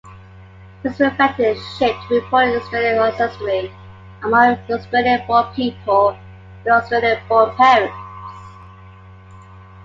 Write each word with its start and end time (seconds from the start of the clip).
This 0.81 0.99
reflected 0.99 1.55
a 1.57 1.61
shift 1.77 1.95
to 2.09 2.15
reporting 2.15 2.55
Australian 2.55 2.97
ancestry 3.03 3.71
among 4.23 4.57
Australian-born 4.67 5.53
people 5.53 6.17
with 6.63 6.73
Australian-born 6.73 7.55
parents. 7.55 7.93